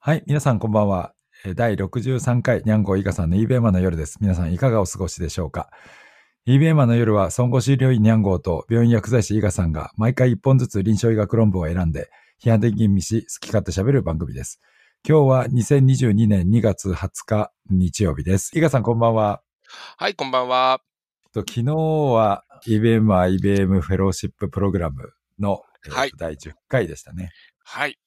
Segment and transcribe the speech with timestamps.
[0.00, 1.12] はい、皆さんこんばんは。
[1.44, 4.18] えー第63回ニャンゴイガさんの eBay マンの夜です。
[4.20, 5.70] 皆さんいかがお過ごしでしょうか
[6.46, 14.60] ？eBay マンの夜は、孫悟診療院ニャンゴーと病院薬剤師イガさんが毎回1本ずつ臨床医学論文を選んで、批判的に見し、好き勝手喋る番組です。
[15.06, 18.56] 今日は2022年2月20日日曜日です。
[18.56, 19.42] イガさんこんばんは。
[19.96, 20.80] はい、こんばんは。
[21.34, 27.30] と昨日は IBM は IBM フェローシッププログラムの、はい第10回でしたね。
[27.64, 27.98] はい。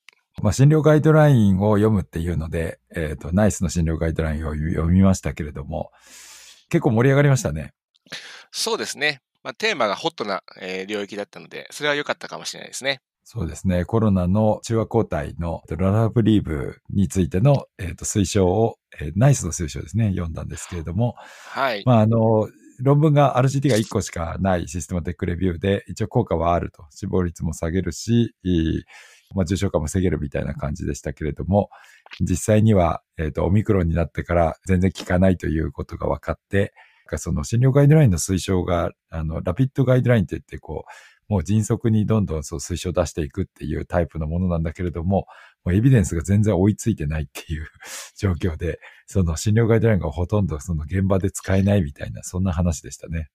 [0.41, 5.91] まあ、診療ガイドラインを読むっていうので、えっ、と、ナイスの診療ガイドラインを読みましたけれども、
[6.69, 7.73] 結構盛り上がりましたね。
[8.51, 9.21] そうですね。
[9.43, 13.01] まあ、テーマがホットな、えー領域だったので、それは良かったかもしれないですね。
[13.23, 13.85] そうですね。
[13.85, 21.83] コロナの中和抗体のララブリーブについての、えーと推奨を、えーナイスの推奨ですね、読んだんですけれども、はい。
[21.85, 22.49] まあ、あの、
[22.79, 26.85] 論文が RCT が1個しかないシステマテックレビューで、一応効果はあると。
[26.89, 28.35] 死亡率も下げるし、
[29.35, 31.69] まあ、重症化も防げるみたいな感じでしたけれども、
[32.19, 36.73] 実際には、えっ、と、オミクロンになってから全然効かないということが分かって、
[37.17, 40.91] その診療ガイドラインの推奨が、あの、ラピッドガイドラインって言って、こう、
[41.31, 45.27] もう迅速にどんどんそう推奨を出していくっていうタイプのものなんだけれども、
[45.63, 47.67] もうエビデンスが全然追いついてないっていう
[48.17, 53.29] 状況で、その診療ガイドラインがほとんどその現場で使えないみたいな、そんな話でしたね。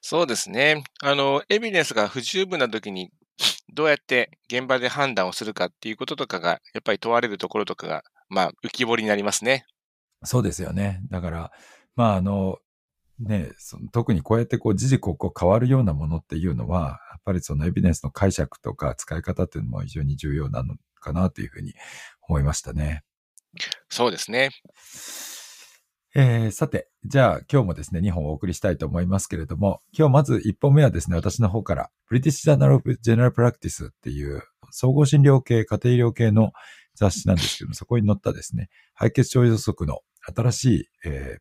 [0.00, 0.84] そうですね。
[1.02, 3.10] あの、エビデンスが不十分な時に、
[3.72, 9.64] どうやって現場で判断をするかっていうこととかが、やっぱり問われるところとかが、まあ、浮き彫りになりますね。
[10.24, 11.00] そうですよね。
[11.10, 11.52] だから、
[11.96, 12.58] まああの、
[13.18, 21.74] ね、その特にこうやってこう、時々ここ変わるようなものっていうのは、やっぱりそのエビデンスの解釈とか使い方っていうのも非常に重要なのかなというふうに
[22.28, 23.02] 思いましたね。
[23.88, 24.50] そうですね。
[26.14, 36.50] えーさて、じゃあ今日もですね、2本お送りしたいと思いますけれども、今日まず1本目はですね、私の方から、British Journal of General Practice っていう総合診療系、家庭医療系の
[36.96, 40.00] 雑誌なんですけども、そこに載ったですね、敗血症予測の
[40.34, 41.36] 新しい、え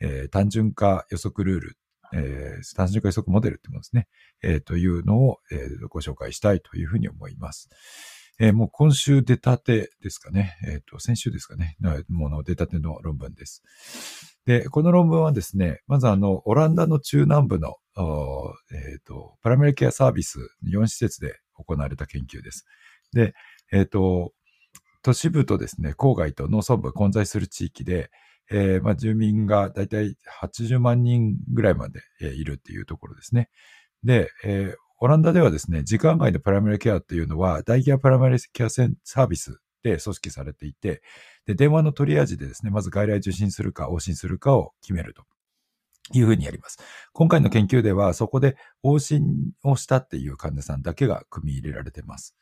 [0.00, 1.78] ーえー単純化予測ルール、
[2.12, 4.08] えー単純化予測モデルってものですね、
[4.42, 7.68] えーというのを、えーご紹介したいというふうに思います。
[8.42, 10.56] えーもう今週出たてですかね。
[10.66, 11.76] えっ、と、先週ですかね。
[12.08, 13.62] もの出たての論文です。
[14.46, 18.52] で、この論文はですね、まずあの、オランダの中南部の、おー
[18.92, 22.64] えっ、と、パラメルケアサービス4施設で行われた研究です。
[23.12, 23.34] で、
[23.72, 24.32] えっ、と、
[25.02, 28.10] 都市部とですね、郊外と農村部混在する地域で、
[28.50, 33.50] えーまあ、住民がだいたい80万人ぐらいまで、えーいるっていうところですね。
[34.02, 41.00] で、えーオランダではですね、時間外のプライマリケアっていうのは、大ケアプライマリケアセンサービスで組織されていて、
[41.46, 45.24] で、電話のトリアージでですね、まず外来受診するか、往診するかを決めると
[46.12, 46.78] いうふうにやります。
[47.14, 52.36] 今回の研究では、そこで往診をしたっていう患者さんだけが組み入れられています。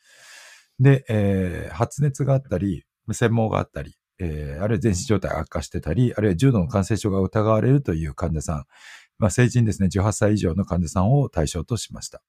[0.81, 8.65] で、えー発熱があったり、専門があったり、えーあるいは全身状態悪化してたり、あるいは重度の感染症が疑われるという患者さん、
[9.19, 12.21] まあ、成人ですね、18歳以上の患者さんを対象としました。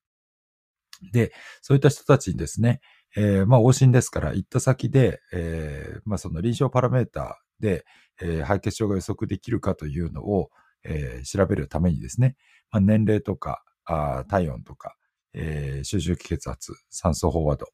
[1.11, 2.81] で、そういった人たちにですね、
[3.15, 7.85] えーまあ、往診ですから、行った先で、えーまあ、その臨床パラメーターで、
[8.21, 10.49] えー敗血症が予測できるかというのを、
[10.83, 12.35] えー調べるためにですね、
[12.71, 14.95] まあ、年齢とか、あ体温とか、
[15.33, 17.67] えー、集中気血圧、酸素飽和度、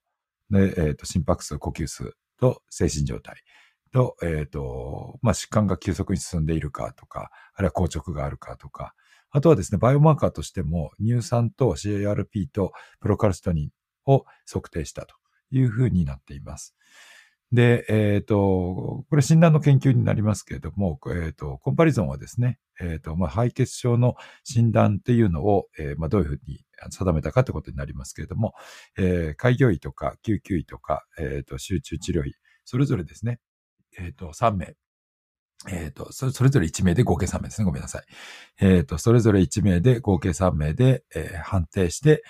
[0.49, 3.35] で、えーと心拍数、呼吸数と精神状態
[3.95, 8.93] と、えっ、と、まあ、疾患が急速に進んでいるかとか、あるいは硬直があるかとか、
[9.35, 13.69] あとはですね、バイオマーカーとしても、乳酸と CARP とプロカルシトニン
[14.05, 15.13] を測定したと
[15.51, 16.73] いうふうになっています。
[17.51, 24.15] で、えっ、と、これ診断の研究になりますけれども、えっ、と、コンパリゾンはですね、えっ、と、まあ、敗血症の
[24.45, 28.53] 診断っていうのを、えまあ、どういうふうに定めたかということになりますけれども、
[28.97, 33.41] え開業医とか救急医とか、えっ、と、集中治療医、それぞれですね、
[33.99, 34.75] えっ、と、3名、
[35.67, 37.65] えっ、とそれ、ぞれ1名で合計3名ですね。
[37.65, 38.03] ごめんなさい。
[38.61, 42.23] えっ、と、それぞれ1名で合計3名で、えー判定して、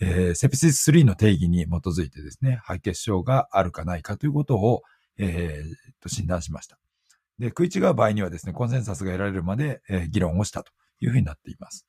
[0.00, 4.82] えーセプシス3の定義に基づいてですね、敗血症があるかないかということを、
[5.18, 6.78] えーと診断しました。
[7.38, 11.86] で、食い違う場合にはですね、コンセンサスが得られるまで、えー議論をしたというふうになっています。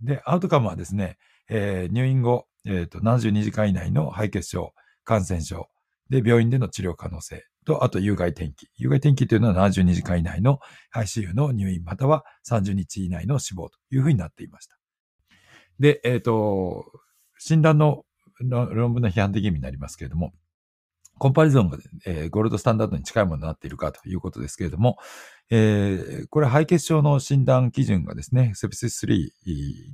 [0.00, 5.68] で、アウトカムはですね、えー入院後、えーと、72時間以内の敗血症、感染症、
[6.10, 8.68] で、病院での治療可能性と、あと有害転機。
[8.76, 10.60] 有害転機というのは72時間以内の
[10.94, 14.78] ICU の入院または30日以内の死亡というふうになっていました。
[15.80, 16.84] で、えっ、と、
[17.38, 18.04] 診断の
[18.40, 20.32] の論文の批判的意味になりますけれども、
[21.18, 24.98] コンパリゾンが、えーゴールドスタンダードに近いものになっているかということですけれども、
[25.50, 29.30] えーこれ敗血症の診断基準がですね、セプシス3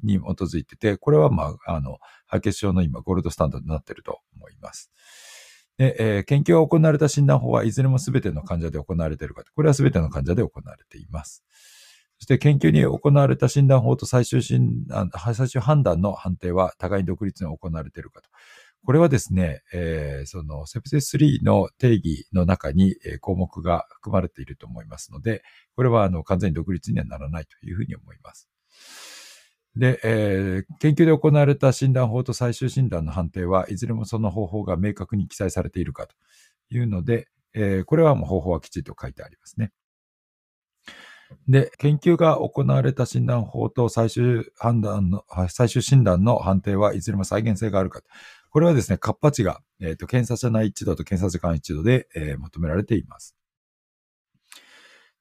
[0.02, 4.90] に基づいてて、これはまあ、あの、敗血症の今ゴールドスタンダードになっていると思います。
[5.80, 11.42] で、えー、研究が行われた診断法はいずれも全ての患者で行われているかこれは全ての患者で行われています。
[12.18, 18.28] そして研究に行われた診断法と最終診断、最終判断の判定は互いに独立に行われているかと。
[18.84, 25.42] これはですね、えー、そのセプセス3の定義の中に、項目が含まれていると思いますので、
[25.76, 28.50] これはあの完全に独立にはならないというふうに思います。
[29.76, 36.14] で、えー、研究で行われた診断法と最終診断の判定はいずれもその方法が明確に記載されているかと
[36.70, 39.72] いうので、えー、これはもう方法はきちんと書いてありますね。
[41.48, 48.00] で、研究が行われた診断法と最終判断の、最終診断の判定はいずれも再現性があるか。
[48.50, 53.36] これはですね、カッパ値が、えっ、ー、と、検査者内一度と検査時間一度で、えー、求められています。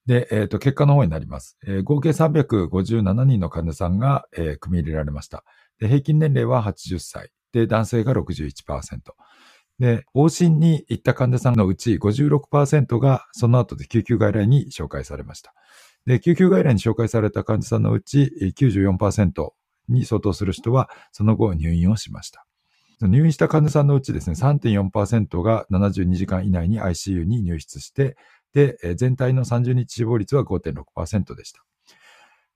[0.09, 1.55] で、えっ、ー、と、結果の方になります。
[1.67, 5.43] えー、合計357人の患者さんが、えー、組み入れられました。
[5.77, 7.29] で、平均年齢は80歳。
[7.53, 9.01] で、男性が61%。
[9.77, 15.53] で、往診に行った患者さんのうち56%がその後で救急外来に紹介されました。
[16.07, 19.51] で、救急外来に紹介された患者さんのうち94%
[19.89, 22.47] に相当する人はその後入院をしました。
[23.01, 28.17] 入院した患者さんのうちですね、3.4%が72時間以内に ICU に入室して、
[28.53, 31.63] で、全体の30日死亡率は5.6%でした。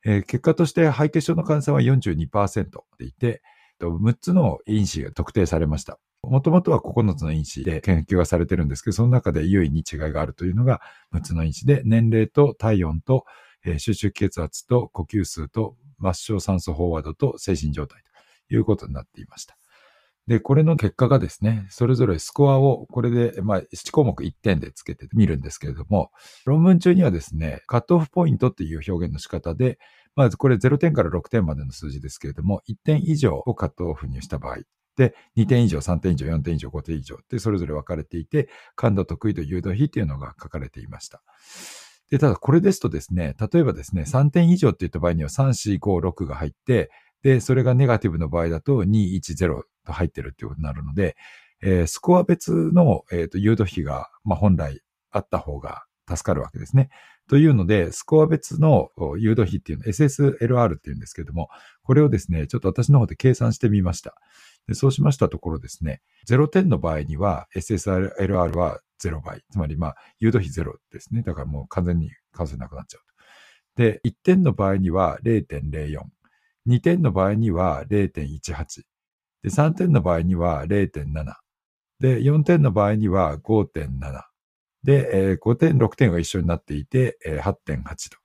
[0.05, 3.41] えー、結果として肺血症の患者さんは42%でいて、
[3.79, 5.99] 6つの因子が特定されました。
[6.21, 10.81] もともとは9つの因子で研究がされてるんですけど、その中で優位に違いがあるというのが
[11.13, 13.25] 6つの因子で、年齢と体温と、
[13.65, 18.01] えー、収集血圧と呼吸数と末梢酸素飽和度と精神状態
[18.49, 19.57] ということになっていました。
[20.27, 26.11] で、これの結果がですね、それぞれスコアをこれで、まあ、1項目1点でつけてみるんですけれども、
[26.45, 29.79] 論文中にはですね、カットオフポイントっていう表現の仕方で、
[30.15, 34.59] まずこれ0点から6点までの数字ですけれども、1点以上をカットオフにした場合、
[34.95, 41.21] で、2点以上、3点以上、4点以上、5点以上ってそれぞれ分かれていて、感度得意度、誘導比っていうのが書かれていました。
[42.11, 46.91] で、ただこれですとですね、例えばですね、3点以上って言った場合には3、4、5、6が入って、
[47.23, 51.15] で、それがネガティブの場合だと2、1、0と入ってるっていうことになるので、
[51.61, 54.81] えー、スコア別の、えーと、誘導比が、まあ、本来
[55.11, 56.89] あった方が助かるわけですね。
[57.29, 61.47] というので、スコア別の誘導比っていうの、SSLR っていうんですけども、
[61.83, 64.15] これをですね、ちょっと私の方で計算してみました。
[64.67, 69.43] でそうしましたところですね、0点の場合には SSLR は0倍。
[69.49, 71.21] つまり、まあ、誘導比0ですね。
[71.21, 73.01] だからもう完全に数なくなっちゃう
[73.77, 73.83] と。
[73.83, 75.99] で、1点の場合には0.04。
[76.67, 78.83] 2点の場合には0.18。
[79.43, 81.35] で、3点の場合には0.7。
[81.99, 84.23] で、4点の場合には5.7。
[84.83, 88.17] で、えー、5点、6点が一緒になっていて、えー、8.8と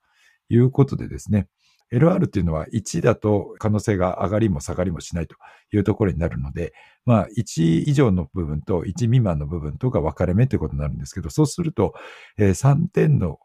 [0.49, 1.49] いうことでですね、
[1.93, 5.37] LR っていうのは1だと可能性が上がりも下がりもしないと
[5.73, 6.75] いうところになるので、
[7.07, 11.95] まあ1以上の部分と1未満の部分とが分かれ目ということになるんですけど、そうすると、
[12.39, 13.39] 3点の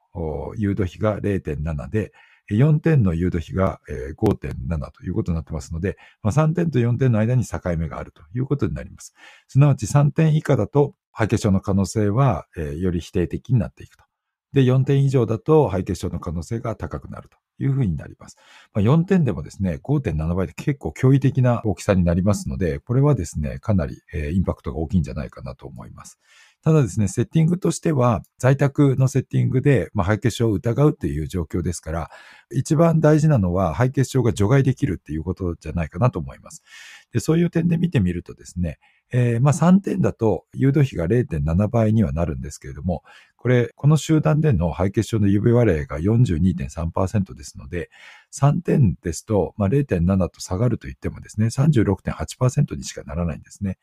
[0.57, 2.11] 誘導比が0.7で、
[2.51, 3.79] 4点の誘導比が
[4.17, 9.13] 5.7ということになってますので、まあ、3点と4点の間に境目があるということになります。
[9.47, 12.47] すなわち3点以下だと肺血症の可能性は
[12.77, 14.03] より否定的になっていくと。
[14.51, 18.37] で、4点以上だと肺血症の可能性が高くなるというふうになります。
[18.73, 26.19] まあ、4点でもですね、5.7倍で結構驚異的な大きさになりますので、これはですね、かなりインパクトが大きいんじゃないかなと思います。
[26.63, 32.09] ただですね、セッティングとしては、在宅のセッティングで、まあ、肺血症を疑うっていう状況ですから、
[32.53, 36.63] 一番大事なのは肺血症が除外できるっていうことじゃないかなと思います。
[37.11, 38.79] でそういう点で見てみるとですね、
[39.11, 43.03] えー、まあ3点だと誘導比が0.7倍にはなるんですけれども、
[43.35, 47.89] これ、この集団での肺血症の指割合が42.3%ですので、
[48.31, 53.79] 3点ですと、まあ、0.7と下がると言ってもですね、36.8%にしかならないんですね。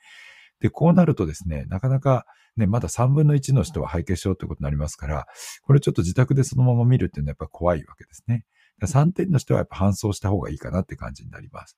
[0.61, 2.25] で、こうなるとですね、なかなか
[2.61, 5.26] ね、まだ3分の1の人は肺血症ということになりますから、
[5.62, 8.45] これちょっと自宅でそのまま見るっていうのはやっぱ怖いわけですね。
[8.83, 11.76] 3点の人はやっぱ搬送した方がいいかなって感じになります。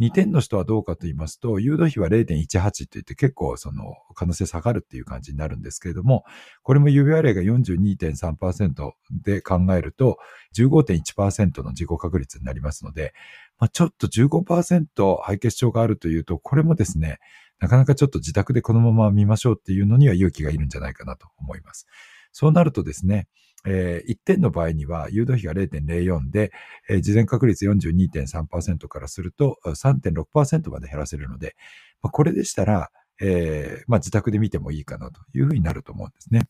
[0.00, 6.24] 2点の人はどうかと言いますと、誘導比は0.18って言って結構その可能性下がるっていう感じになるんですけれども、
[6.62, 10.18] これも指割合が42.3%で考えると
[10.56, 13.12] 15.1%の自己確率になりますので、
[13.58, 17.18] まあ、ちょっと15%肺血症があるというと、これもですね、
[17.62, 21.86] なかなかちょっと自宅でこのまま見ましょうっていうのには勇気がいるんじゃないかなと思います。
[22.32, 23.28] そうなるとですね、
[23.64, 26.50] えー、1点の場合には誘導比が0.04で、
[26.90, 31.54] えー、事前確率42.3%からすると3.6%まで減らせるので、
[32.02, 32.90] まあ、これでしたら、
[33.20, 36.48] えーまあ、自宅で見てもいいかなというふうになると思うんですね。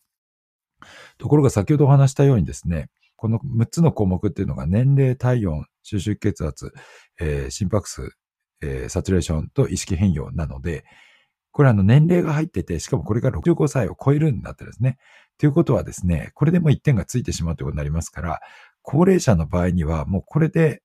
[1.19, 6.73] ところが先ほどお話したようにですね、この6つの項目っていうのが年齢、体温、収集血圧、
[7.21, 8.17] えー、心拍数、
[8.63, 10.85] えー、サチュレーションと意識変容なので、
[11.51, 14.99] これあの年齢が入ってて、しかもこれが65歳を超えるんだってですね。
[15.39, 18.41] ということはですね、これでも1点がついてしまうということになりますから、
[18.81, 20.83] 高齢者の場合にはもうこれで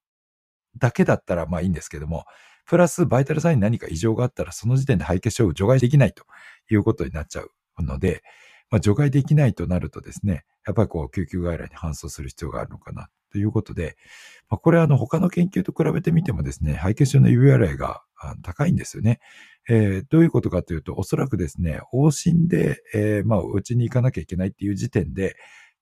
[0.78, 2.26] だけだったらまあいいんですけども、
[2.66, 6.26] プラスバイタルサインに何か異常があったらその時点で肺血症を除外できないと
[6.70, 7.52] いうことになっちゃう
[7.84, 8.24] ので、
[8.70, 13.98] まあ、除外できないとなるとですね、やっぱりこう救急外来に搬送する必要があるのかなということで、
[14.50, 18.04] まあ、これはあの他の研究と比べてみてもですね、肺血症の URI が
[18.44, 19.20] 高いんですよね。
[19.70, 25.36] えー、どういうことかというと、おそらくですね、往診で、えー、まあ、うちに行かなきゃいけないっていう時点で、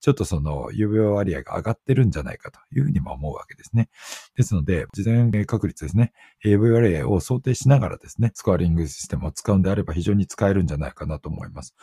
[0.05, 3.89] ちょっとその指輪割合が上がってるんじゃないかというふうにも思うわけですね。
[4.35, 11.73] ですので、事前確率ですね、指輪割合を想定しながらですね、スコアリングシステムを使うんであれば非常に使えるんじゃないかなと思います。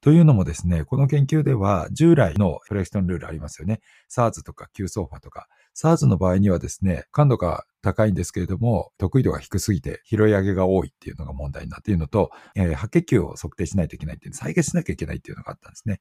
[0.00, 3.78] というのもですね、この研究では従来のフレクションルールありますよね。
[4.10, 5.46] SARS とか Q ソーファとか。
[5.76, 16.00] SARS の場合にはですね、感度が高いんですけれども、得意度が低すぎて拾い上げが多いっていうのが問題になっているのと、えー、白血球を測定しないといけないっていう、再現しなきゃいけないっていうのがあったんですね。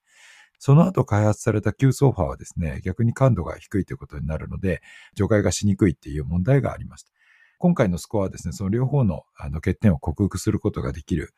[0.60, 4.82] その後開発された Q ソファーはですね、逆に感度が低いということになるので、
[5.16, 7.12] 除外がしにくいっていう問題がありました。
[7.60, 11.34] 今回のスコアはですね、その両方のあの欠点を克服することができる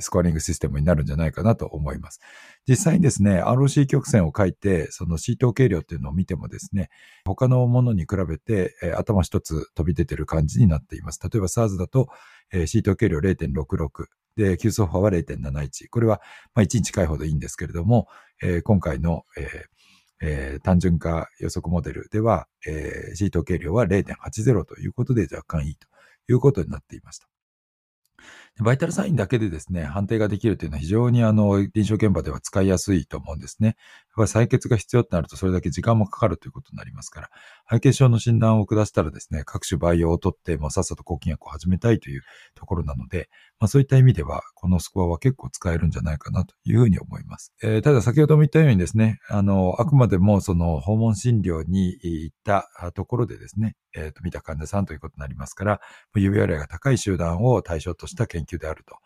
[0.00, 2.20] スコアリングシステムになるんじゃないかなと思います。
[2.66, 6.88] 実際にですね、ROC 曲線を書いて、その C 統計量っていうのを見てもですね、
[7.24, 11.20] 他のものに比べて、えー、頭一つ飛び出てる感じになっています。
[11.22, 12.08] 例えば SARS だと、
[12.52, 14.06] えー、C 統計量0.66。
[14.40, 15.88] で、Q ソファは0.71。
[15.90, 16.20] これは、
[16.54, 18.08] まあ、1に近いほどいいんですけれども、
[18.42, 19.46] えー、今回の、えー
[20.22, 25.86] えー、単純化予測モデルでは、えー、C 統計量は0.80ということで若干いいと
[26.30, 27.28] いうことになっていました。
[28.58, 33.68] バイタルサインだけでですね、判定ができるというのは非常にあの、臨床現場では使いやすいと思うんですね。
[33.68, 33.76] やっ
[34.28, 37.30] ぱり採血が必要となるとそれだけ時間もかかるということになりますから、
[37.64, 42.22] 肺血症の診断を下したらですね、各種培養を取って、もうさっさと抗菌薬を始めたいという
[42.54, 43.30] ところなので、
[43.60, 47.52] まあそういった意味では、このスコアは結構使えるんじゃないかなというふうに思います。
[47.62, 55.80] えー、ただ先ほども言ったようにですね、あの、あくまでもその訪問診療に行ったところでですね、えっ、ー、と、見た患者さんということになりますから、
[56.14, 58.96] 指割合が高い集団を対象とした研究であると。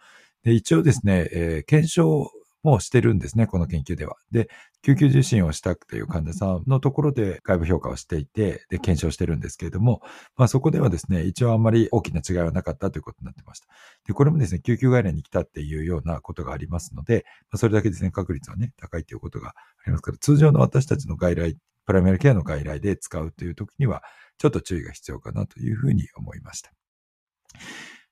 [0.44, 2.30] で、一応ですね、えー、検証
[2.64, 4.16] もしてるんですね、この研究では。
[4.32, 4.48] で、
[4.82, 10.00] 救急受診をしたくという患者さんのところで外部評価をしていて、で、検証してるんですけれども、
[10.36, 13.66] まあそこではですね、一応あんまり大きな違いはなかったということになってました。
[14.06, 19.52] で、これもですね、救急外来に来たっていうようなことがありますので、まあ、それだけですね、確率はね、高いということがあ
[19.86, 21.56] りますから、通常の私たちの外来、
[21.86, 24.02] プライマルケアの外来で使うという時には、
[24.38, 26.72] ちょっと注意が必要かなというふうに思いました。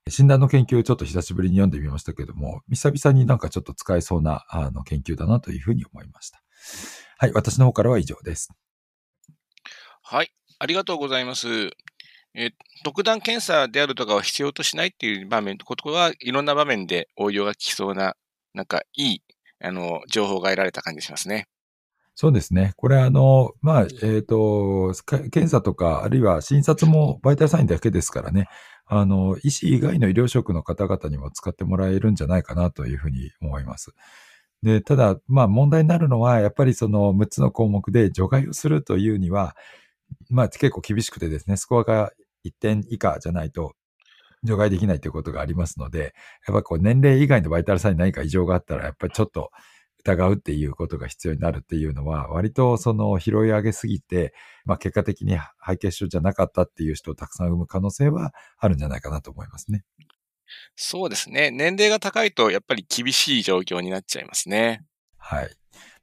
[0.09, 6.43] 診断の研究をちょっと久しぶりに読んでみましたけども、久々になんかちょっと使えそうなあの研究だなというふうに思いました。
[7.19, 8.51] はい、私の方からは以上です。
[10.03, 11.71] はい、ありがとうございます。
[12.35, 12.51] え
[12.83, 18.17] 特段検査であるとかは必要としないっていう場面、ことはいろんな場面で応用が効きそうな、
[18.55, 19.23] なんかいい、
[19.61, 21.47] あの、情報が得られた感じしますね。
[22.15, 22.73] そうですね。
[22.77, 28.49] これあの、まあ、えっ、ー、と、検査とか、あるいは診察もバイタルサインだけですからね。
[28.87, 33.95] あの、医師以外の医療職の方々にも使ってもらえるんじゃないかなというふうに思います。
[34.63, 39.57] で、ただ、まあ問題になるのは、やっぱりその6つの項目で除外をするというには、
[40.31, 42.13] まあ結構厳しくてですね、スコアが
[42.45, 43.75] 1点以下じゃないと
[44.45, 46.15] 除外できないということがありますので、
[46.47, 49.51] やっぱこう年齢以外のバイタルサインに何か異常があったら、やっぱりちょっと
[50.05, 59.85] 疑うっていうことが必要になるっていうのは、割とその拾い上げすぎて、まあ結果的に肺血症じゃなかったっていう人をたくさん生む可能性はあるんじゃないかなと思いますね。
[60.77, 61.51] そうですね。
[61.51, 64.85] 年齢が高いとやっぱり厳しい状況になっちゃいますね。
[65.17, 65.51] はい。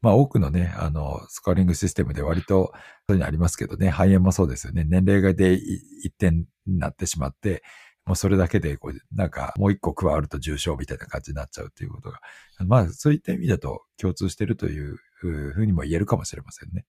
[0.01, 2.71] まあ多くのね、あの、スコアリングシステムで割と
[3.07, 4.85] そういうのありますけどね、肺炎もそうですよね。
[4.85, 7.63] 年齢がで一点になってしまって、
[8.09, 12.19] もうそれだけで、こう、なんか、もう一個加わると重症みたいな感じになっちゃうっていうことが、
[12.65, 15.27] まあ、そういった意味だと共通してるというふ
[15.59, 16.87] うにも言えるかもしれませんね。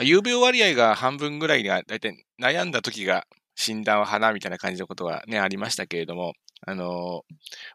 [0.00, 6.34] 有病割合が半分ぐらいが、だいたい悩んだ時が診断は花みたいな感じのことがね、ありましたけれども、
[6.64, 7.24] あの、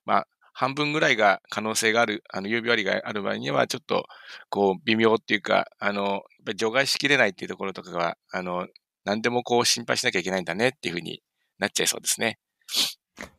[0.06, 4.06] まあ、半分ぐらいが可能性がある、あの、有病割がある場合には、ちょっと、
[4.50, 6.22] こう、微妙っていうか、あの、
[6.56, 8.66] 除外しきれないっていうところとかが、あの、
[9.04, 11.22] 何でもこう心配しなきゃいけないんだねっていうふうに
[11.60, 12.40] なっちゃいそうですね。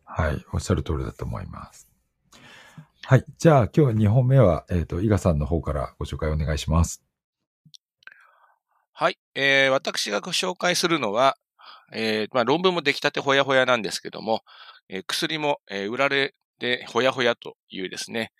[0.05, 1.89] はい、おっしゃる通りだと思います。
[3.05, 3.25] はい。
[3.39, 7.03] じゃあ、今日2本目は、えっ、ー、と、伊賀さんの方からご紹介お願いします。
[8.93, 9.19] はい。
[9.35, 11.37] えー、私がご紹介するのは、
[11.93, 14.43] えー、まあ、論文も出来たてほやほやなんですけども、
[14.89, 18.33] えー、薬も、えー、売られでほやほやというですね、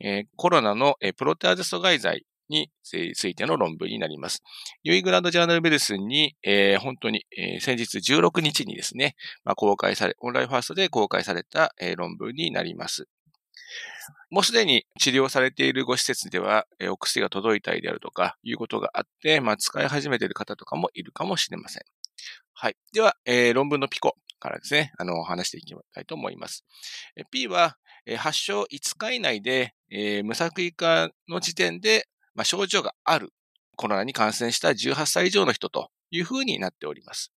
[0.00, 4.42] えー、コロナの、えー、プロテアゼ阻害剤についての論文になります。
[4.84, 13.06] ニューイングランドジャーナルメディスンに、えー、本当に、えー、先日16日にですね、まあ、公開され、オンラインファーストで公開された、えー、論文になります。
[14.30, 21.82] もうすでに治療されているご施設では、えー、お薬が届いたりであるとか、いうことがあって、まあ、使い始めている方とかもいるかもしれません。
[22.52, 22.76] はい。
[22.92, 26.64] では、えー、論文のピコからですね、あの、話していきたいと思います。
[27.30, 27.76] P は、
[28.18, 33.32] 発症5日以内で、えー、無作為化の時点で、まあ、症状がある
[33.76, 37.32] コロナに感染した18歳以上の人というふうになっております。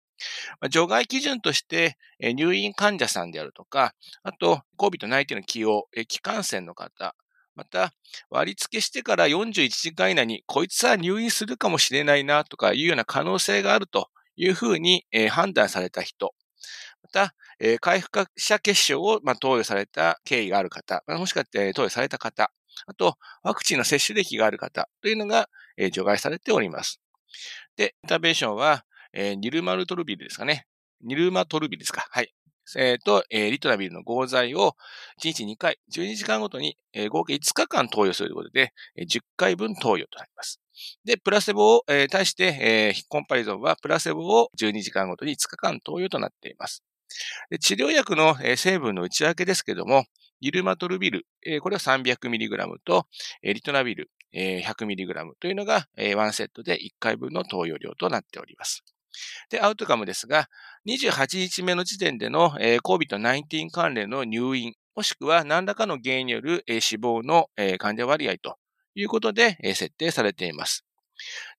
[0.70, 7.16] 除外基準として、入院患者さんであるとか、あと、COVID-19 の起用、気感染の方、
[7.56, 7.94] また、
[8.30, 16.34] 割り付けしてから41時間以内に、こいつは入院するかもしれないなとかいうような可能性があるというふうに判断された人、
[17.04, 17.36] また、
[17.82, 22.52] 回復者結晶を投与された経緯がある方、もしくは投与された方、
[22.88, 25.50] あと、ワクチンの接種歴がある方というのが
[25.92, 27.00] 除外されております。
[27.76, 30.68] で、インターベーションは、えー、ニルマルトルビルですかね。
[31.04, 32.06] ニルマトルビルですか。
[32.10, 32.34] はい。
[32.78, 34.76] えっ、ー、と、えー、リトラビルの合剤を
[35.22, 40.60] 1日2回、12時間ごとに、えー、合計5日間投与するということで、えー、10回分投与となります。
[41.06, 46.84] で、プラセボを、えー、対して、えー、コンパリゾンはプラセボを12時間ごとに5日間投与となっています。
[47.62, 50.06] 治療薬の、成分の内訳ですけども、
[50.42, 53.08] ギルマトルビル、えー、これは 300mg と、
[53.44, 58.84] えー、リトナビル、えー、100mg というのが、えー、1セットで1回分の投与量となっております。
[59.50, 60.50] で、アウトカムですが、
[60.88, 68.58] 28日目の時点での、えー、COVID-19 関連の入院、もしくは何らかの原因による、えー、死亡の、えー、患者割合と
[68.96, 70.86] いうことで、えー、設定されています。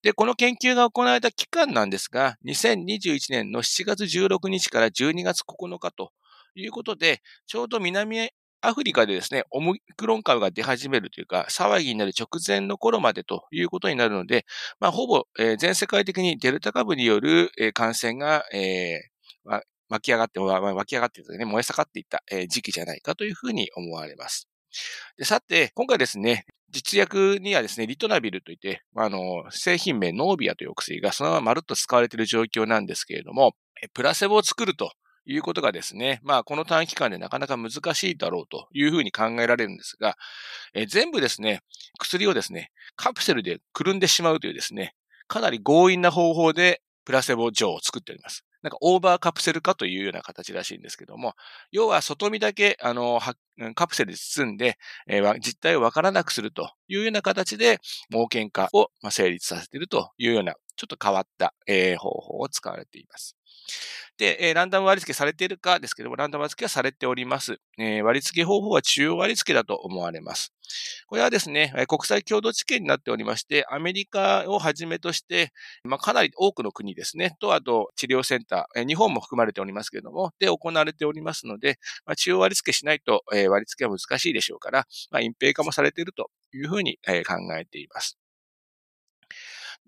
[0.02, 6.12] で、この研究が行われた期間なんですが、2021年の7月16日から12月9日と
[6.54, 8.30] いうことで、ちょうど南
[8.60, 14.44] アフリカでですね、オミクロン株が出始めるというか、騒ぎになる直前の頃までということになるので、
[14.80, 24.48] まあ、ほぼ、えー、全世界的にデルタ株による、えー、感染が、えー、湧き上がって、湧き上がってね、燃え盛っていった、えー、時期じゃないかというふうに思われます。
[25.16, 33.54] でさて、今回ですね、実薬にはですね、リトナビルといって、あの、製品名ノービアというお薬がそのまままるっと使われている状況なんですけれども、
[33.94, 34.92] プラセボを作ると
[35.26, 40.16] いうことがですね、まあ、この短期間でなかなか難しいだろうというふうに考えられるんですが、
[40.74, 41.60] え、全部ですね、
[41.98, 44.94] 薬をですね、カプセルでくるんでしまうというですね、
[45.26, 48.44] かなり強引な方法でプラセボ錠を作っております。
[48.62, 51.34] なんかオーバーカプセル化というような形らしいんですけども、
[51.70, 53.20] 要は外見だけ、あの、
[53.76, 57.78] カプセルで包んで、えー、実態をわからなくするというような形で、
[58.12, 63.36] 冒険化を成立させているというような、ちょっと変わった、えー、方法を使われています。
[64.18, 67.58] で、えー、ランダム割り付けされているかですけども、ランダム割り付けはされております。
[67.78, 70.52] えー、割り付け方法は中央割り付けだと思われます。
[71.06, 75.52] これはですね、国際共同知見になっておりまして、アメリカをはじめとして、
[75.84, 88.18] まあ、かなり多くの国ですね、と、あと治療センター、日本も含まれておりますけれども、で行われておりますので、まあ、中央割り付けしないと、えー、割り付けは難しいでしょうから、まあ、隠蔽化もされているというふうに、えー、考えています。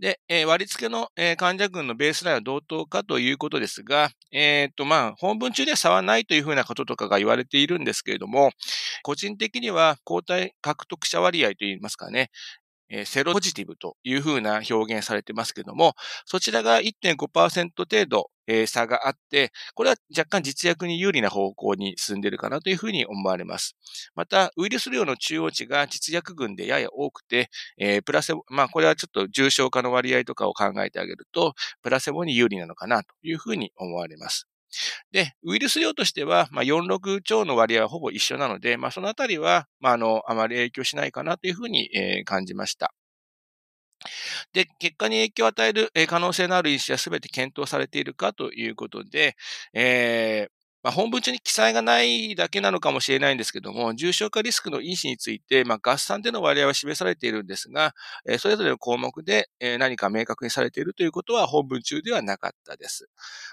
[0.00, 8.52] で、えー、割り付けの、えー、患者群のベースラインは同等かということですが、えっ、と、まあ、本文中では差はないというふうなこととかが言われているんですけれども、
[9.02, 12.30] 個人的には抗体獲得者割合といいますかね、
[13.06, 15.94] セロポジティブというふうな表現されてますけども、
[16.26, 18.30] そちらが1.5%程度、
[18.66, 23.76] 差があって、これは若干実薬に有利な方向に進んでいるかなというふうに思われます。
[24.14, 27.50] また、ウイルス量の中央値が実薬群でやや多くて、
[28.06, 34.46] プラセボ、まあこれはちょっと重症化の割合とかを考えてあげると、プラセボに有利なのかなというふうに思われます。
[35.12, 42.92] で、ウイルス量としては、まあ、46兆の割合はほぼ一緒なので、まあ、そのあたりは、まあ、あの、あまり影響しないかなというふうに、えー、感じました。
[44.52, 49.36] で、結果に影響を与える可能性のある因子は全て検討されているかということで、
[49.72, 57.94] えー、まあ、本文中に記載がないだけなのかもしれないんですけども、重症化リスクの因子について、まあ、合算での割合は示されているんですが、
[58.28, 63.08] えー、それぞれの項目で、えー、何か明確にされているということは本文中ではなかったです。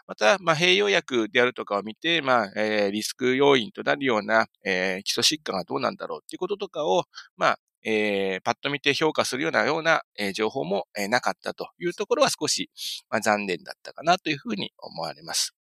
[0.08, 7.06] また、まあ、併用薬であるとかを見て、まあ、えー、リスク要因となるような、えー、基礎疾患がどうなんだろうっていうこととかを、
[7.38, 12.70] まあ、えー、パッと見て評価するようなような、えー、情報も、えー、なかったというところは少し、
[13.10, 15.56] まあ、残念だったかなというふうに思われます。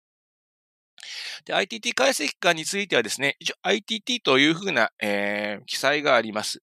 [1.45, 6.63] で、ITT 解析官についてはですね、一応 ITT というふうな、えー、記載があります。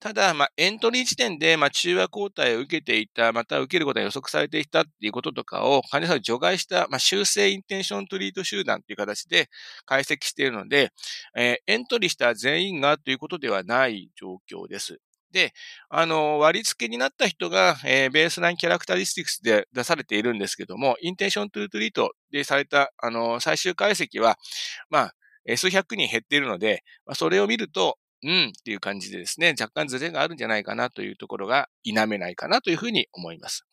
[0.00, 9.48] ただ、まあ、エントリー時点で、まあ、中和抗体を受けていた、また受けることが予測されていたっていうこととかを、患者さんを除外した、まあ、修正インテンショントリート集団という形で
[9.84, 10.92] 解析しているので、
[11.36, 15.00] えー、エントリーした全員がということではない状況です。
[15.36, 15.52] で、
[15.90, 24.38] あの、割り付けになった人が、えー、ベースラインキャラクタリスティクスで出されているんですけども、インテンショントゥートリートでされた、あの、最終解析は、
[24.88, 33.66] まあ、数百人減っているので、まあ、それを見ると、うんっていう感じでですね、若干ズレがあるんじゃないかなというところが否めないかなというふうに思います。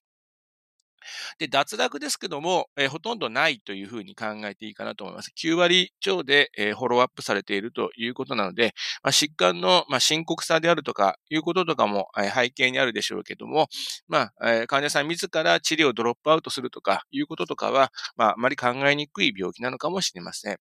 [1.40, 5.32] で、脱落ですけども、えー、ほとんどないというふうに考えていいかなと思います。
[5.38, 13.68] 9割超で、えー、フォローアップされているということなので、まあ、疾患の、まあ、深刻さであるとか、いうこととかも、えー、背景にあるでしょうけども、
[14.08, 20.58] まあ、え患者さん自ら治療をドロップアウトするとか、いうこととかは、まあ、あまり考えにくい病気なのかもしれません。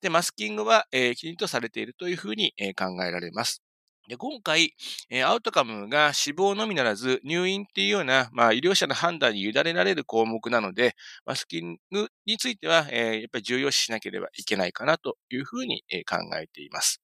[0.00, 3.62] で、マスキングは、えー、きちんとされているというふうに、えー、考えられます。
[4.08, 4.74] で今回、
[5.10, 16.98] え、アウトカムが死亡のみならず入院っていうような、まあ、医療者の判断に委ねられる項目なので、マスキングについては、え、やっぱり重要視しなければいけないかなというふうに、え、考えています。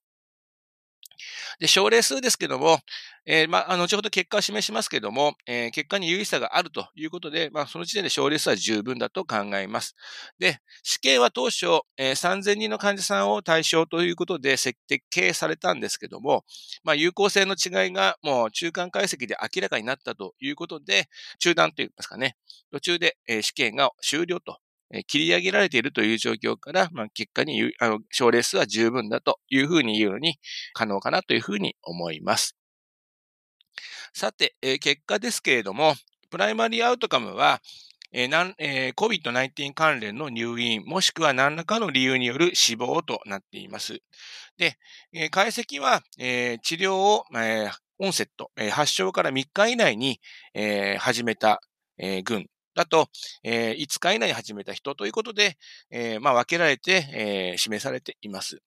[1.59, 2.79] で、症例数ですけども、
[3.27, 9.97] えー、まあ、後ほど結果を示しますけども、えー、結果に有意差があるということで、まあ、その時点で症例数は十分だと考えます。
[10.39, 14.79] で、死刑は当初、えー、3000人の患者さんを対象ということで設
[15.11, 16.45] 計されたんですけども、
[16.83, 22.37] まあ、有効性の違いがもう中間解析で明らかになったということで、中断といいますかね、
[22.73, 24.59] 途中で、えー、試験が終了と
[25.07, 30.39] 切り上げられているという状況から、まあ、結果に、あの、症例数は十分だというふうに言うのに
[30.73, 32.57] 可能かなというふうに思います。
[34.13, 35.95] さて、え、結果ですけれども、
[36.31, 37.61] プライマリーアウトカムは、
[38.13, 43.99] えーなんえー、COVID-19 関連の入院、もしくは何らかの理由による死亡となっています。
[44.57, 44.79] で、
[45.13, 50.21] えー、解析は、えー、治療を、えー、オンセット、えー、発症から3日以内に、
[50.55, 51.61] えー、始めた、
[51.99, 53.09] えー、群だと、
[53.43, 55.57] えー、5日以内に始めた人ということで、
[55.91, 58.61] えー、まあ、分けられて、えー、示されています。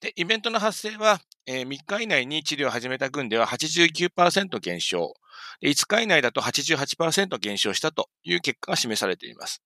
[0.00, 5.14] で、イベントの発生は、えー、3日以内に治療を始めた群では89%減少。
[5.62, 9.62] 5日以内だと88%減少したという結果が示されています。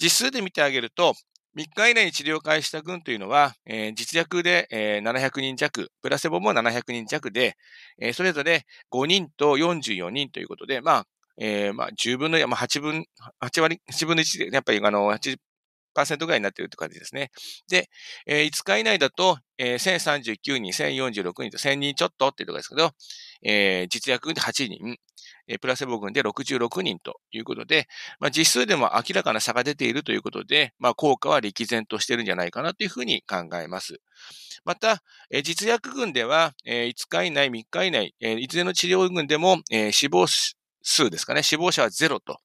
[0.00, 1.14] 実数で見てあげると、
[1.56, 7.56] 3日以内に治療を開始した群というのは、えー、実薬で、えー、700人弱、プラセボも700人弱で、
[7.98, 11.06] えー、それぞれ5人と44人ということで、まあ、
[11.40, 13.06] えー、まあ、10分の、まあ、8分、
[13.42, 15.38] 8割、8分の1で、やっぱり、あの、80%
[16.18, 17.30] ぐらいになっているって感じですね。
[17.68, 17.88] で、
[18.26, 22.90] えー、5日以内だと、えー、1039人、1046人と1000人ちょっとっていうところですけど、
[23.42, 24.98] えー、実薬群で8人、
[25.48, 34.00] えー、プラセボ群で66人ということで、まあ、実数でも明らかな差が出ているということで、まあ、効果は力然としてるんじゃないかなというふうに考えます。
[34.64, 40.26] また、えー、実薬群では、えー、5日以内、3日以内、えー、いずれの治療群でも、えー、死亡
[40.82, 42.38] 数ですかね、死亡者はゼロと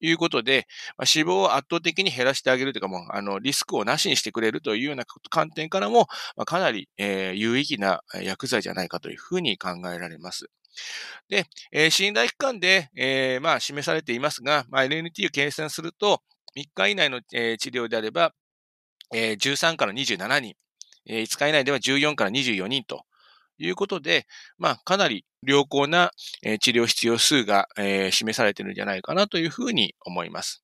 [0.00, 10.46] いうことで、まあ、死亡を圧倒的に減らしてあげるというか、もう、あの、リスクをなしにしてくれるというような観点からも、まあ、かなり、えー、有意義な薬剤じゃないかというふうに考えられます。
[11.28, 16.22] で、えー、信頼期間で、えー、まあ、示されていますが、まあ、LNT を計算すると、
[16.56, 18.34] 3日以内の、えー、治療であれば、
[19.14, 20.54] えー、13から27人、
[21.06, 23.04] えー、5日以内では14から24人と
[23.58, 24.26] いうことで、
[24.58, 26.10] まあ、かなり良好な、
[26.60, 27.68] 治療必要数が、
[28.10, 30.62] 示されているんじゃないかなというふうに思います。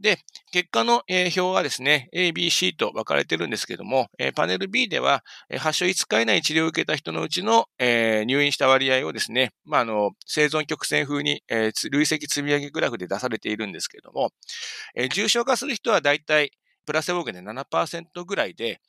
[0.00, 0.20] で、
[0.52, 5.24] 結果の、表はですね、A、B、C と分かれてるんですけども、パネル B では、
[5.58, 11.42] 発症5日以内に治療を受けた人のうちの、入院した割合をですね、まあ、あの、生存曲線風に、
[11.90, 14.30] 累積積み上げグラフで出されているんですけども、
[15.12, 16.52] 重症化する人はだいたい
[16.88, 18.80] プラセボ群で7%ぐらいで、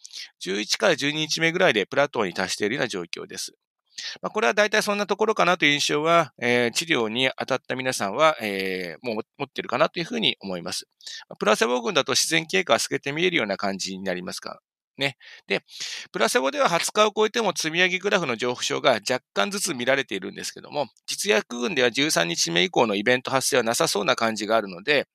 [0.42, 3.52] 11から12日目ぐらいでプラトーに達しているような状況です。
[4.22, 10.88] まあ、これは大体そんなところかなという印象は、えー、治療に当たった皆さんは、えー、もう持ってるかなというふうに思います。
[11.40, 14.62] プラセボ群だと自然経過が透けて見えるような感じになりますか
[14.98, 15.18] ね。
[15.48, 15.66] で、
[16.14, 25.06] プラセボでは20日を超えても積み上げグラフの上昇が若干ずつ見られているんですけども、実薬群では13日目以降のイベント発生はなさそうな感じがあるので、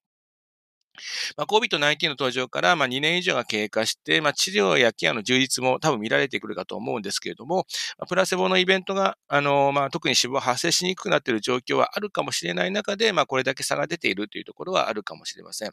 [1.36, 7.66] まあ、COVID-19 の登場から、まあ、2年以上が経過して、まあ、治療やケアの充実も多分見られてくるかと思うんですけれども、
[7.98, 15.70] まあ、プラセボのイベントが、あの、まあ、特に死亡発生しにくくなっている状況はあるかもしれない中で、まあ、これだけ差が出ているというところはあるかもしれません。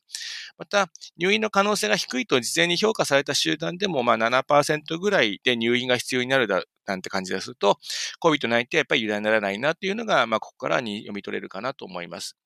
[0.57, 7.77] また、入院の可能性が低いと事前に評価された集団でも、まあ、7%ぐらいで入院が必要になるだなんて感じですると、
[8.21, 12.38] COVID-19 はやっぱり油断ならないなっていうのが、まあ、ここからに読み取れるかなと思います。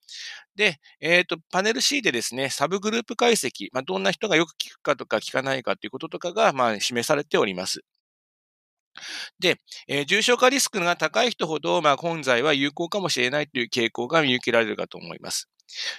[0.56, 7.82] で、えっ、ー、と、パネル C でですね、サブグループ解析、まあ、どんな人がよく聞くかとか聞かないかということとかが、まあ、示されております。
[9.40, 15.50] で、えー、重症化リスクが高い人ほど、まあ、本剤は有効かもしれないという傾向が見受けられるかと思います。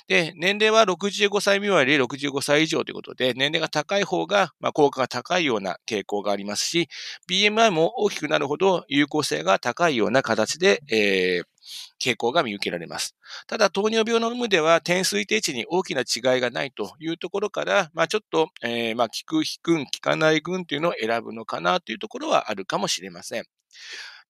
[0.09, 6.89] で、年齢は65歳未満で65歳以上ということで、年齢が高い方が、まあ、効果が高いような傾向がありますし、
[7.29, 11.45] BMI も大きくなるほど有効性が高いような形で、えー、
[12.01, 13.17] 傾向が見受けられます。
[13.47, 23.45] ただ、糖尿病の有無では点推定値に大きな違いがないというところから、まあ、ちょっと、えー、まあ、効く、引くん、効かない群というのを選ぶのかなというところはあるかもしれません。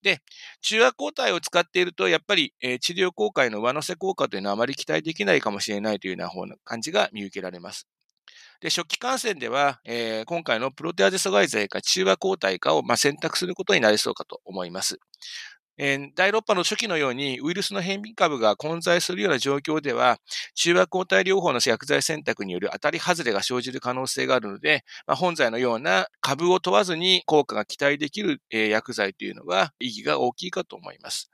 [0.02, 0.20] で、
[0.60, 7.86] 中和抗体を使っていると、やっぱり、え、治療効果への上乗せ効果というのはあまり期待できないかもしれないというような方の感じが見受けられます。
[8.60, 14.98] で、初期感染では、えー、今回のプロテアゼ阻害剤か中和抗体かを、まあ、選択することになりそうかと思います。
[15.78, 20.18] えー、第6波の初期のようにウイルスの変異株が混在するような状況では、
[20.54, 31.30] 中和抗体療法の薬剤選択による当たり外れが生じる可能性があるので、まあ、本剤のような株を問わずに効果が期待できる、えー、薬剤というのは意義が大きいかと思います。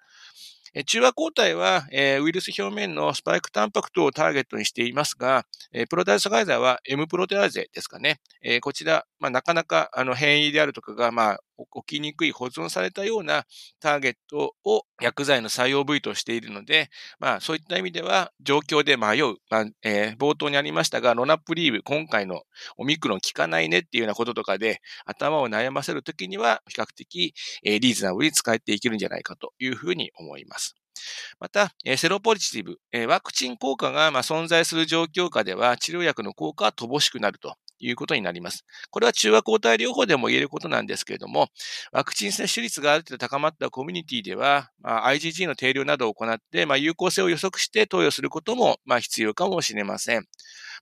[0.87, 1.97] 中和抗体は、ウ
[2.29, 5.45] イルス表面のスパイクタンパクトをターゲットにしていますが、
[5.91, 8.21] プロテアーゼ阻害剤は M プロテアーゼですかね。
[8.63, 11.41] こちら、まあ、なかなかあの変異であるとかが、まあ、
[11.87, 13.45] 起きにくい保存されたような
[13.81, 22.43] ターゲットを薬剤の採用部位としているので、まあそういった意味では状況で迷う、まあえー、冒頭にありましたが、ロナプリーブ、今回の
[22.77, 30.75] オミクロン効かないねっていうようなこととかで頭を悩ませるときには比較的、えー、リーズナブルに使っていけるんじゃないかというふうに思います。
[31.41, 38.65] また、セロポジティブ、ワクチン効果が存在する状況下では治療薬の効果は乏しくなるということになります。
[38.91, 41.49] これは中和抗体療法でも言えることなんですけれども、
[41.93, 50.27] ワクチン接種率がある程度高まったコミュニティでは、まあ、IgG の定量などを行って、まあ、有効性を予測して投与することも、まあ、必要かもしれません。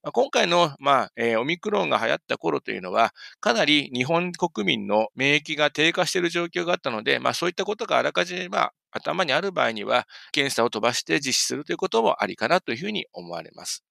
[0.03, 13.85] まあ、今回の、まあえー、オミクロンが流行った頃というのは、かなり日本国民の免疫が低下している状況があったので、まあ、そういったことがあらかじめ、まあ、頭にある場合には、検査を飛ばして実施するということもありかなというふうに思われます。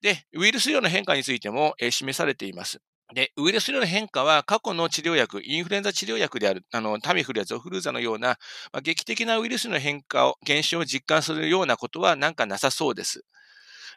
[0.00, 2.80] で、ウイルス量の変化についても、示されています。
[3.14, 8.38] で、ウイルス量の変化は過去の治療薬、インフルエンザ治療薬である、あの、タミフルやゾフルーザのような、
[8.72, 13.24] まあ、劇的なウイルスの変化を、減少を実感するようなことはなんかなさそうです。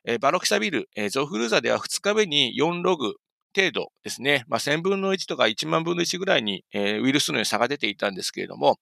[0.05, 3.15] えー、バロキサビル、えー、ゾフルーザでは2日目に4ログ、
[3.55, 8.79] 程度ですね、まあ、1000分の1とか1万分の1ぐらいに、えー、ウイルス量に差が出ていたんですけれども、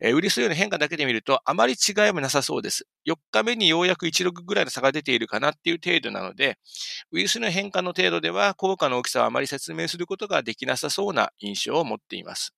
[0.00, 2.86] えー、ウイルス量の変化だけで見ると、あまり違いもなさそうです。
[3.06, 6.58] 4日目にようやく1ログぐらいの差が出ているかなっていう程度なので、
[7.12, 12.54] ウイルスの変化の程度では、効果の大きさはあまり説明することができなさそうな印象を持っています。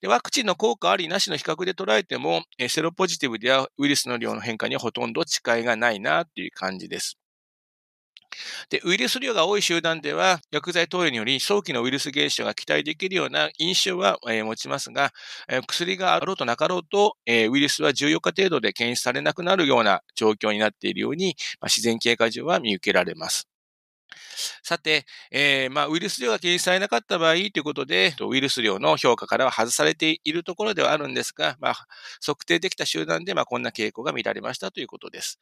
[0.00, 7.18] でワクチンの効果ありなしの比較で捉えても、セロポジティブではウイルスの量の変化にはほとんど違いがないなっていう感じです。
[8.70, 15.12] で、ウイルス量が多い集団では、薬剤投与により早期のウイルス減少が期待できるような印象は、えー、持ちますが、
[15.48, 23.48] えー、薬があろうとなかろうと、えー、ウイルスは14日程度で検出されなくなるような状況になっているように、まあ、自然経過上は見受けられます。
[24.62, 31.74] さて、えー、まあ、ウイルス量が検出されなかった場合ということで、ウイルス量の評価からは外されているところではあるんですが、まあ、
[32.24, 35.40] 測定できた集団で、まあ、こんな傾向が見られましたということです。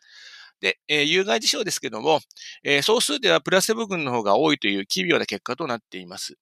[0.60, 2.20] で、えー、有害事象ですけども、
[2.64, 6.36] えー、総数ではプラセボ群の方が多いという奇妙な結果となっています。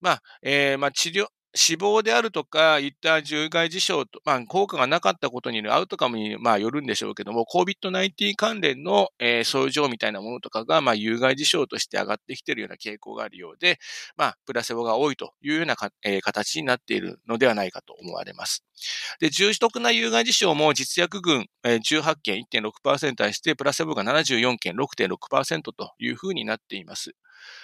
[0.00, 13.78] まあ、えー、まあ、治療、死亡であるとか、いった重害事象と、まあ、効果がなかったことによるアウトカムに、まあ、よるんでしょうけども、COVID-19 関連の、えー、症状みたいなものとかが、まあ、有害事象として上がってきているような傾向があるようで、
[14.16, 18.64] まあ、プラセボが多いというようなか、えー、形になっているのではないかと思われます。
[19.20, 27.14] で、重篤な有害事象も実薬群、えー、18件1.6%に対して、プラセボが74件6.6%というふうになっています。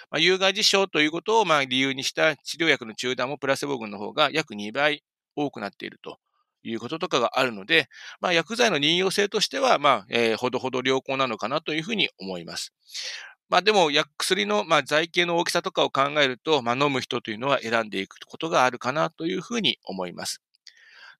[0.09, 5.03] まあ、有害事象ということをまあ理由にした治療薬の中断もプラセボ群の方が約2倍
[5.35, 6.19] 多くなっていると
[6.63, 7.89] いうこととかがあるので、
[8.19, 12.73] まあ、薬剤の任用性としては、まあ、えー、ほどほど良好なのかなというふうに思います。
[13.49, 20.41] まあでも、薬の、まあ、剤形の大きさとかを考えると、まあ、飲む人というのは選んでいくことがあるかなというふうに思います。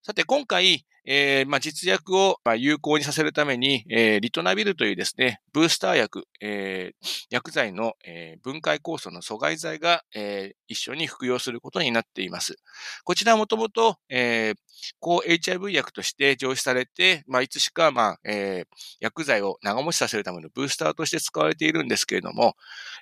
[0.03, 12.55] さて、今回、えー、まあ、実薬を、有効にさせるために、えー、リトナビルというですね、ブースター薬、えー、薬剤の、え、分解酵素の阻害剤が、え、一緒に服用することになっています。
[13.03, 14.55] こちらはもともと、え、
[14.99, 18.65] 抗 HIV 薬として上司されて、まあ、いつしか、まあ、え、
[19.01, 22.55] 薬剤を長持ちさせるためのブースターとして使われているんですけれども、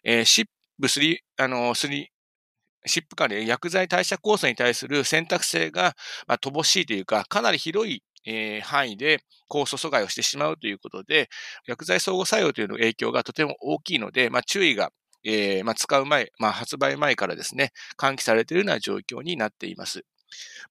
[0.03, 0.45] えー、シッ
[0.81, 2.07] プ3、あの、3、
[2.85, 5.95] シップ間で薬剤代謝酵素に対する選択性が、
[6.27, 11.29] まあ、乏しいというか、かなり広いえー、範囲で酵素阻害をしてしまうということで、
[11.65, 14.91] 薬剤相互作用というの影響がとても大きいので、まあ、注意が、
[15.23, 20.03] えーまあ、使う前、まあ、発売前からですね、喚起されているような状況になっています。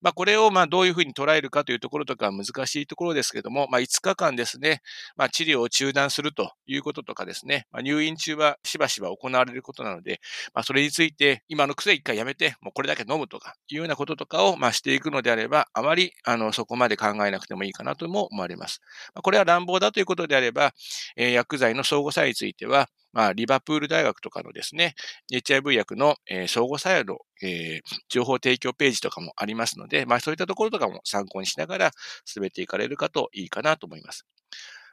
[0.01, 4.83] まあ、これをまあどういうふうに捉えるかというところとかは難しいところですけども、まあ、5日間ですね、
[5.17, 10.21] まあ、治療を中断するということとかですね、まあ、入院中はしばしば行われることなので、
[10.55, 18.81] まあ、それについて今の薬は一回やめて、もうこれだけ飲むとかいうようなこととかをまあしていくのであれば、あまりあのそこまで考えなくてもいいかなとも思われます。
[19.15, 20.73] まあ、これは乱暴だということであれば、
[21.17, 24.95] えー、薬剤の相互作用については、まあ、リバプール大学とかのですね、
[25.33, 31.91] HIV 薬の、えー、相互作用の、えー、情報提供ページとかもありますので、まあ、そういったところとかも参考にしながら
[32.25, 34.25] 進めていかれるかといいかなと思います。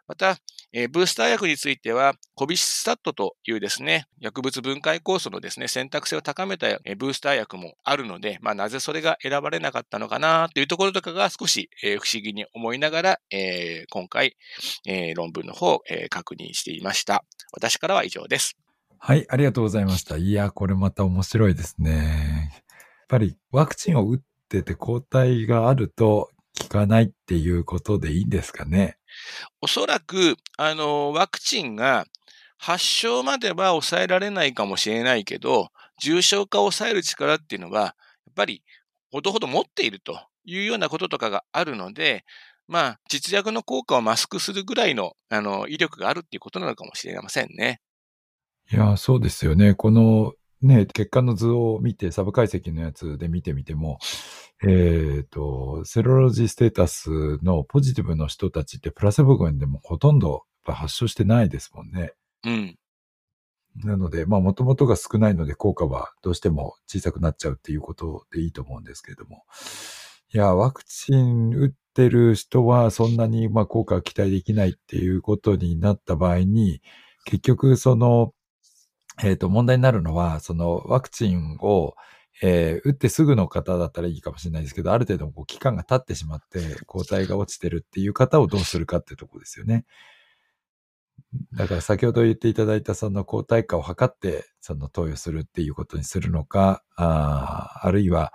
[0.07, 0.37] また、
[0.71, 14.37] えー、ブースター薬については、コビシスタットというですね、薬物分解酵素のですね、選択性を高めた、えー、ブースター薬もあるので、まあ、なぜそれが選ばれなかったのかなというところとかが少し、えー、不思議に思いながら、えー、今回、
[14.85, 17.23] えー、論文の方、えー、確認していました。
[17.51, 18.57] 私からは以上です。
[18.99, 20.17] はい、ありがとうございました。
[20.17, 22.51] いや、これまた面白いですね。
[22.51, 28.97] やっぱりワクチンを打ってて抗体があると効かないっていうことでいいんですかね。
[29.61, 32.05] おそらく、あの、ワクチンが
[32.57, 35.69] 発症までは抑えられないかもしれないけど、
[36.01, 37.95] 重症化を抑える力っていうのは、や
[38.31, 38.63] っぱり
[39.11, 42.25] ほどほど持っているというようなこととかがあるので、
[42.67, 47.79] まあ、実薬の効果をマスクするぐらいの、あの、威力があるっていうことなのかもしれませんね。
[48.71, 49.75] いや、そうですよね。
[49.75, 53.99] この、ね、血管の図を見て、サブ解析のやつで見てみても、
[54.63, 57.09] えっ、ー、と、セロロジーステータス
[57.43, 62.13] のポジティブの人たちってプラセボ群でもほとんど発症してないですもんね。
[62.43, 62.75] うん。
[63.83, 69.43] なので、まあ、もともとが少ないので効果はどうしても小さくなっちゃうっていうことでいいと思うんですけれども。
[70.33, 76.81] いや、ワクチン打ってる人はそんなにまあ効果が期待できないっていうことになった場合に、
[77.25, 78.33] 結局その、
[79.23, 81.95] えっ、ー、と、問題になるのは、そのワクチンを
[82.41, 89.85] えー、打ってすぐの方だったらいいかもしれないですけど、ある程度こう期間が経ってしまって抗体が落ちてるっていう方をどうするかっていうとこですよね。
[91.53, 98.33] だから先ほど言っていただいたその抗体価を測ってその投与するっていうことにするのか、ああるいは、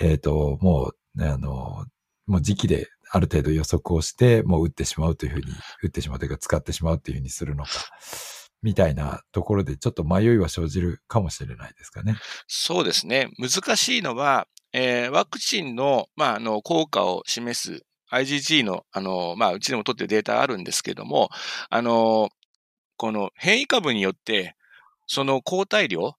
[0.00, 1.86] えっ、ー、と、もう、あの、
[2.26, 5.46] もう時期である程度予測をして、もう打ってしまうというふうに、
[5.82, 7.70] 打ってしまうというか使ってしまうというふうにするのか。
[8.62, 12.16] みたいなところでちょっと迷いは生じるかもしれないですかね。
[12.46, 13.30] そうですね。
[13.38, 21.30] 難しいのは、えー、ワクチンの,、まあ、あの効果を示す IgG の、あの、まあ、うちでも取ってるデータあるんですけども、
[21.70, 22.30] あの、
[22.96, 24.56] この変異株によって、
[25.06, 26.16] その抗体量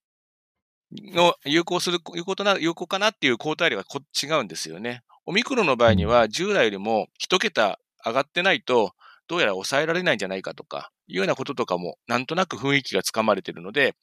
[0.91, 3.83] の有効する、有効となる、有効かなっていう抗体量が
[4.23, 5.03] 違うんですよね。
[5.25, 8.93] オミクロンの場合には、従来よりも一桁上がってないと、
[9.27, 13.95] どうやら抑えられないんじゃないかとか、いうようなこととかも、なんとなく雰囲気がつかまれているので、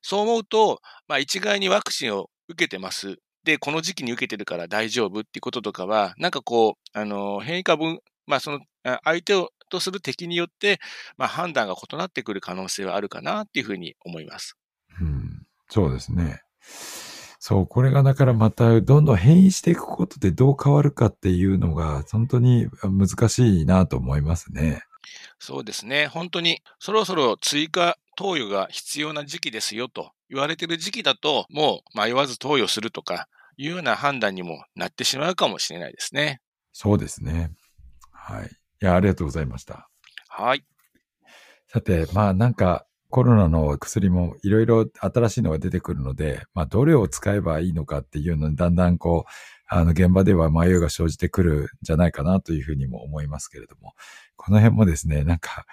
[0.00, 3.18] そう思うと、まあ一概にワクチンを受けてます。
[3.44, 8.60] で、この時期に受けてるから大丈夫っていうこととかは、なんかこう、あの、変異株、まあその、
[9.04, 9.34] 相手
[9.68, 10.78] とする敵によって、
[11.16, 14.56] まあ判断が異なってくる可能性はあるかなっていうふうに思います。
[15.00, 16.42] うん、そうですね。
[17.44, 24.84] そう、これがだからまたどんどん変異していくことでどう変わるかっていうのが本当に難しいなと思いますね。
[25.38, 26.06] そうですね。
[26.06, 36.40] 本当にそろそろ追加投与が必要な時期ですよと言われている時期だと、もう迷わず投与するとかいうような判断にもなってしまうかもしれないですね。
[36.72, 37.50] そうですね。
[38.10, 38.46] はい。
[38.46, 38.48] い
[38.80, 39.88] や、ありがとうございました。
[40.28, 40.64] はい。
[41.68, 49.30] さて、まあなんか、コロナの薬もいろいろ新しいのが出てくるので、まあ、どれを使えばいいのかっていうのにだんだんこう、
[49.74, 53.94] あの、現場では迷いが生じてくるんじゃないかなというふうにも思いますけれども、
[54.36, 55.64] この辺もですね、なんか、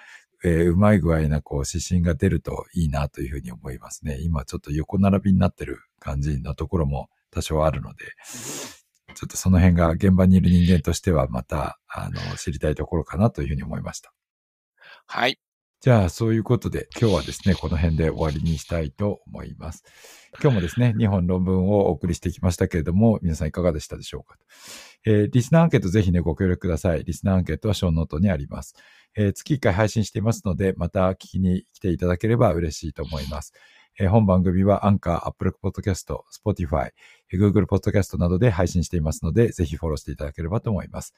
[0.41, 4.17] えー、うまい具合なこう指針が出るといいなというふうに思いますね。
[4.21, 8.05] 今ちょっと横並びになってる感じのところも多少あるので、
[9.15, 14.13] ちょっとその辺が現場にいる人間としてはまた、あの、知りたいところかなというふうに思いました。
[15.07, 15.39] はい。
[15.81, 19.85] じゃあ、そういうことで、今日はですね、この辺で終わりにしたいと思います。
[20.41, 24.35] 今日もですね、2本論文をお送りしてきましたけれども、皆さんいかがでしたでしょうか、
[25.05, 27.05] えー、リスナーアンケートぜひね、ご協力ください。
[27.05, 28.75] リスナーアンケートはショーノートにあります。
[29.15, 33.53] えー、月1回配信していますので、また聞きに来ていただければ嬉しいと思います。
[33.97, 36.91] えー、本番組はアンカー、 Apple Podcast、 Spotify、
[37.37, 41.15] Google ポッドキャストなどで配信していますので、ぜひフォローしていただければと思います。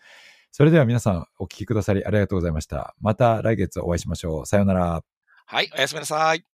[0.52, 2.96] それでは皆さんお聞きくださりありがとうございました。
[3.00, 4.46] また来月お会いしましょう。
[4.46, 5.04] さようなら。
[5.46, 6.51] はい、おやすみなさい。